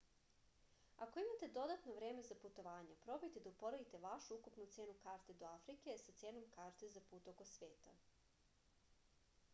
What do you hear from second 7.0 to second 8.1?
put oko sveta